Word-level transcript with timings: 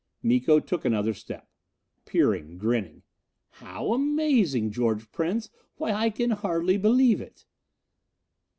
Miko 0.23 0.59
took 0.59 0.83
another 0.83 1.13
step. 1.13 1.47
Peering. 2.05 2.57
Grinning. 2.57 3.03
"How 3.51 3.93
amazing, 3.93 4.71
George 4.71 5.11
Prince! 5.11 5.51
Why, 5.75 5.91
I 5.93 6.09
can 6.09 6.31
hardly 6.31 6.77
believe 6.79 7.21
it!" 7.21 7.45